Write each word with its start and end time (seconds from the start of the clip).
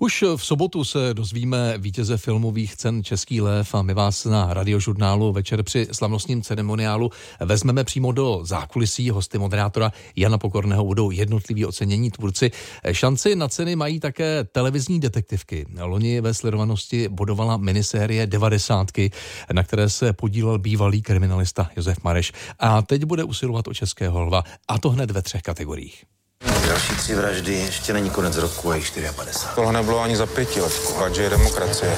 Už 0.00 0.24
v 0.36 0.44
sobotu 0.44 0.84
se 0.84 1.14
dozvíme 1.14 1.78
vítěze 1.78 2.16
filmových 2.16 2.76
cen 2.76 3.04
Český 3.04 3.40
lev 3.40 3.74
a 3.74 3.82
my 3.82 3.94
vás 3.94 4.24
na 4.24 4.54
radiožurnálu 4.54 5.32
večer 5.32 5.62
při 5.62 5.88
slavnostním 5.92 6.42
ceremoniálu 6.42 7.10
vezmeme 7.40 7.84
přímo 7.84 8.12
do 8.12 8.40
zákulisí. 8.42 9.10
Hosty 9.10 9.38
moderátora 9.38 9.92
Jana 10.16 10.38
Pokorného 10.38 10.84
budou 10.84 11.10
jednotliví 11.10 11.66
ocenění 11.66 12.10
tvůrci. 12.10 12.50
Šanci 12.92 13.36
na 13.36 13.48
ceny 13.48 13.76
mají 13.76 14.00
také 14.00 14.44
televizní 14.44 15.00
detektivky. 15.00 15.66
Loni 15.80 16.20
ve 16.20 16.34
sledovanosti 16.34 17.08
bodovala 17.08 17.56
minisérie 17.56 18.26
90, 18.26 18.88
na 19.52 19.62
které 19.62 19.90
se 19.90 20.12
podílel 20.12 20.58
bývalý 20.58 21.02
kriminalista 21.02 21.70
Josef 21.76 22.04
Mareš. 22.04 22.32
A 22.58 22.82
teď 22.82 23.04
bude 23.04 23.24
usilovat 23.24 23.68
o 23.68 23.74
Českého 23.74 24.20
lva, 24.20 24.42
a 24.68 24.78
to 24.78 24.90
hned 24.90 25.10
ve 25.10 25.22
třech 25.22 25.42
kategoriích. 25.42 26.04
Další 26.68 26.94
tři 26.96 27.14
vraždy, 27.14 27.54
ještě 27.54 27.92
není 27.92 28.10
konec 28.10 28.36
roku 28.36 28.70
a 28.70 28.74
jich 28.74 28.92
54. 29.16 29.54
Tohle 29.54 29.72
nebylo 29.72 30.00
ani 30.00 30.16
za 30.16 30.26
pětiletku, 30.26 31.04
ať 31.04 31.16
je 31.16 31.30
demokracie. 31.30 31.96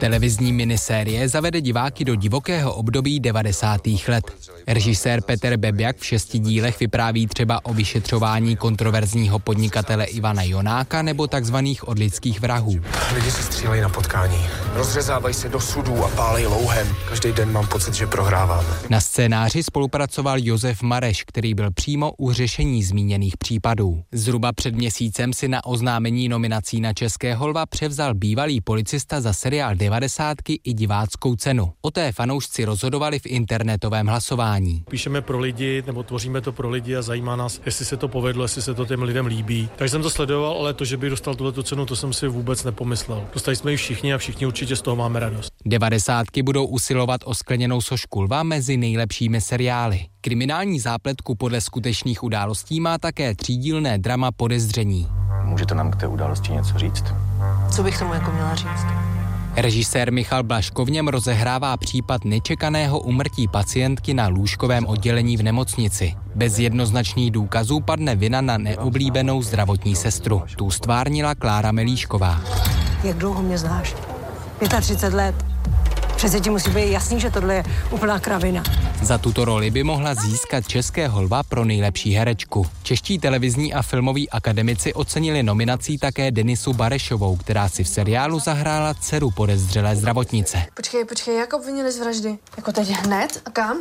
Televizní 0.00 0.52
minisérie 0.52 1.28
zavede 1.28 1.60
diváky 1.60 2.04
do 2.04 2.14
divokého 2.14 2.74
období 2.74 3.20
90. 3.20 3.80
let. 4.08 4.24
Režisér 4.66 5.20
Petr 5.22 5.56
Bebjak 5.56 5.96
v 5.96 6.06
šesti 6.06 6.38
dílech 6.38 6.80
vypráví 6.80 7.26
třeba 7.26 7.64
o 7.64 7.74
vyšetřování 7.74 8.56
kontroverzního 8.56 9.38
podnikatele 9.38 10.04
Ivana 10.04 10.42
Jonáka 10.42 11.02
nebo 11.02 11.26
takzvaných 11.26 11.88
odlických 11.88 12.40
vrahů. 12.40 12.80
Lidi 13.14 13.30
se 13.30 13.42
střílejí 13.42 13.82
na 13.82 13.88
potkání. 13.88 14.38
Rozřezávají 14.74 15.34
se 15.34 15.48
do 15.48 15.60
sudů 15.60 16.04
a 16.04 16.08
pálej 16.08 16.46
louhem. 16.46 16.86
Každý 17.08 17.32
den 17.32 17.52
mám 17.52 17.66
pocit, 17.66 17.94
že 17.94 18.06
prohráváme. 18.06 18.68
Na 18.90 19.00
scénáři 19.00 19.62
spolupracoval 19.62 20.38
Josef 20.40 20.82
Mareš, 20.82 21.24
který 21.24 21.54
byl 21.54 21.70
přímo 21.70 22.12
u 22.18 22.32
řešení 22.32 22.82
zmíněných 22.82 23.36
případů. 23.36 24.02
Zhruba 24.12 24.52
před 24.52 24.74
měsícem 24.74 25.32
si 25.32 25.48
na 25.48 25.66
oznámení 25.66 26.28
nominací 26.28 26.80
na 26.80 26.92
České 26.92 27.34
holva 27.34 27.66
převzal 27.66 28.14
bývalý 28.14 28.60
policista 28.60 29.20
za 29.20 29.32
seriál 29.32 29.76
90 29.88 30.38
i 30.64 30.72
diváckou 30.72 31.36
cenu. 31.36 31.72
O 31.82 31.90
té 31.90 32.12
fanoušci 32.12 32.64
rozhodovali 32.64 33.18
v 33.18 33.26
internetovém 33.26 34.06
hlasování. 34.06 34.84
Píšeme 34.90 35.20
pro 35.20 35.38
lidi, 35.38 35.82
nebo 35.86 36.02
tvoříme 36.02 36.40
to 36.40 36.52
pro 36.52 36.70
lidi 36.70 36.96
a 36.96 37.02
zajímá 37.02 37.36
nás, 37.36 37.60
jestli 37.66 37.84
se 37.84 37.96
to 37.96 38.08
povedlo, 38.08 38.44
jestli 38.44 38.62
se 38.62 38.74
to 38.74 38.86
těm 38.86 39.02
lidem 39.02 39.26
líbí. 39.26 39.68
Takže 39.76 39.90
jsem 39.90 40.02
to 40.02 40.10
sledoval, 40.10 40.56
ale 40.58 40.74
to, 40.74 40.84
že 40.84 40.96
by 40.96 41.10
dostal 41.10 41.34
tuto 41.34 41.62
cenu, 41.62 41.86
to 41.86 41.96
jsem 41.96 42.12
si 42.12 42.28
vůbec 42.28 42.64
nepomyslel. 42.64 43.24
Dostali 43.34 43.56
jsme 43.56 43.70
ji 43.70 43.76
všichni 43.76 44.14
a 44.14 44.18
všichni 44.18 44.46
určitě 44.46 44.76
z 44.76 44.82
toho 44.82 44.96
máme 44.96 45.20
radost. 45.20 45.52
Devadesátky 45.66 46.42
budou 46.42 46.66
usilovat 46.66 47.20
o 47.24 47.34
skleněnou 47.34 47.80
sošku 47.80 48.20
lva 48.20 48.42
mezi 48.42 48.76
nejlepšími 48.76 49.40
seriály. 49.40 50.00
Kriminální 50.20 50.80
zápletku 50.80 51.34
podle 51.34 51.60
skutečných 51.60 52.22
událostí 52.22 52.80
má 52.80 52.98
také 52.98 53.34
třídílné 53.34 53.98
drama 53.98 54.32
Podezření. 54.32 55.08
Můžete 55.44 55.74
nám 55.74 55.90
k 55.90 55.96
té 55.96 56.06
události 56.06 56.52
něco 56.52 56.78
říct? 56.78 57.04
Co 57.70 57.82
bych 57.82 57.98
tomu 57.98 58.14
jako 58.14 58.32
měla 58.32 58.54
říct? 58.54 59.07
Režisér 59.60 60.12
Michal 60.12 60.42
Blaško 60.42 60.84
v 60.84 60.90
něm 60.90 61.08
rozehrává 61.08 61.76
případ 61.76 62.24
nečekaného 62.24 62.98
umrtí 62.98 63.48
pacientky 63.48 64.14
na 64.14 64.28
lůžkovém 64.28 64.86
oddělení 64.86 65.36
v 65.36 65.42
nemocnici. 65.42 66.14
Bez 66.34 66.58
jednoznačných 66.58 67.30
důkazů 67.30 67.80
padne 67.80 68.16
vina 68.16 68.40
na 68.40 68.58
neoblíbenou 68.58 69.42
zdravotní 69.42 69.96
sestru. 69.96 70.42
Tu 70.56 70.70
stvárnila 70.70 71.34
Klára 71.34 71.72
Melíšková. 71.72 72.40
Jak 73.04 73.16
dlouho 73.16 73.42
mě 73.42 73.58
znáš? 73.58 73.94
35 74.80 75.14
let. 75.14 75.47
Přece 76.18 76.40
ti 76.40 76.50
musí 76.50 76.70
být 76.70 76.90
jasný, 76.90 77.20
že 77.20 77.30
tohle 77.30 77.54
je 77.54 77.64
úplná 77.90 78.20
kravina. 78.20 78.62
Za 79.02 79.18
tuto 79.18 79.44
roli 79.44 79.70
by 79.70 79.82
mohla 79.84 80.14
získat 80.14 80.68
České 80.68 81.08
holva 81.08 81.42
pro 81.42 81.64
nejlepší 81.64 82.12
herečku. 82.12 82.66
Čeští 82.82 83.18
televizní 83.18 83.74
a 83.74 83.82
filmoví 83.82 84.30
akademici 84.30 84.94
ocenili 84.94 85.42
nominací 85.42 85.98
také 85.98 86.30
Denisu 86.30 86.72
Barešovou, 86.72 87.36
která 87.36 87.68
si 87.68 87.84
v 87.84 87.88
seriálu 87.88 88.38
zahrála 88.40 88.94
dceru 88.94 89.30
podezřelé 89.30 89.96
zdravotnice. 89.96 90.62
Počkej, 90.74 91.04
počkej, 91.04 91.36
jak 91.36 91.52
obvinili 91.52 91.92
z 91.92 91.98
vraždy? 91.98 92.38
Jako 92.56 92.72
teď 92.72 92.88
hned? 92.88 93.42
A 93.44 93.50
kam? 93.50 93.76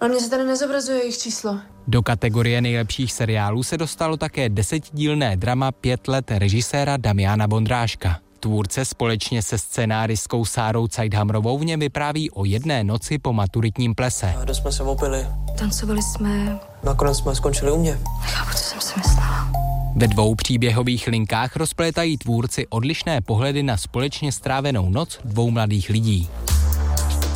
Ale 0.00 0.10
mně 0.10 0.20
se 0.20 0.30
tady 0.30 0.44
nezobrazuje 0.44 0.98
jejich 0.98 1.18
číslo. 1.18 1.58
Do 1.86 2.02
kategorie 2.02 2.60
nejlepších 2.60 3.12
seriálů 3.12 3.62
se 3.62 3.76
dostalo 3.76 4.16
také 4.16 4.48
desetidílné 4.48 5.36
drama 5.36 5.72
Pět 5.72 6.08
let 6.08 6.30
režiséra 6.30 6.96
Damiana 6.96 7.48
Bondráška. 7.48 8.20
Tvůrce 8.40 8.84
společně 8.84 9.42
se 9.42 9.58
scenáristkou 9.58 10.44
Sárou 10.44 10.88
Cajdhamrovou 10.88 11.58
v 11.58 11.64
něm 11.64 11.80
vypráví 11.80 12.30
o 12.30 12.44
jedné 12.44 12.84
noci 12.84 13.18
po 13.18 13.32
maturitním 13.32 13.94
plese. 13.94 14.34
Kde 14.42 14.54
jsme 14.54 14.72
se 14.72 14.82
opili? 14.82 15.26
Tancovali 15.58 16.02
jsme... 16.02 16.58
Nakonec 16.82 17.18
jsme 17.18 17.34
skončili 17.34 17.72
u 17.72 17.78
mě. 17.78 17.98
Nechápu, 18.22 18.50
co 18.50 18.58
jsem 18.58 18.80
si 18.80 18.92
myslela. 18.96 19.52
Ve 19.96 20.06
dvou 20.06 20.34
příběhových 20.34 21.06
linkách 21.06 21.56
rozplétají 21.56 22.18
tvůrci 22.18 22.66
odlišné 22.66 23.20
pohledy 23.20 23.62
na 23.62 23.76
společně 23.76 24.32
strávenou 24.32 24.90
noc 24.90 25.18
dvou 25.24 25.50
mladých 25.50 25.90
lidí. 25.90 26.28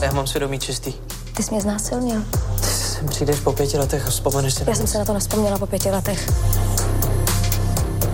Já 0.03 0.13
mám 0.13 0.27
svědomí 0.27 0.59
čistý. 0.59 0.93
Ty 1.37 1.43
jsi 1.43 1.51
mě 1.51 1.61
znásilnil. 1.61 2.25
Ty 2.57 2.67
sem 2.67 3.09
přijdeš 3.09 3.41
po 3.41 3.53
pěti 3.53 3.79
letech 3.79 4.07
a 4.07 4.11
vzpomeneš 4.11 4.55
si. 4.55 4.65
Já 4.67 4.75
jsem 4.75 4.87
se 4.87 4.99
na 4.99 5.05
to 5.05 5.15
nespomněla 5.15 5.59
po 5.59 5.67
pěti 5.67 5.91
letech. 5.91 6.33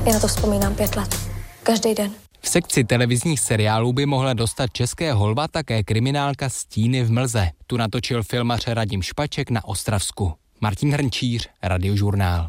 Já 0.07 0.13
na 0.13 0.21
to 0.21 0.29
vzpomínám 0.29 0.75
pět 0.75 0.97
let. 0.97 1.17
Každý 1.63 1.95
den. 1.95 2.11
V 2.49 2.51
sekci 2.51 2.85
televizních 2.85 3.41
seriálů 3.41 3.93
by 3.93 4.07
mohla 4.07 4.33
dostat 4.33 4.73
České 4.73 5.13
holva 5.13 5.49
také 5.49 5.83
kriminálka 5.83 6.49
Stíny 6.49 7.03
v 7.03 7.11
mlze. 7.11 7.51
Tu 7.67 7.77
natočil 7.77 8.23
filmař 8.23 8.67
Radim 8.67 9.03
Špaček 9.03 9.51
na 9.51 9.65
Ostravsku. 9.65 10.33
Martin 10.61 10.93
Hrnčíř, 10.93 11.49
Radiožurnál. 11.63 12.47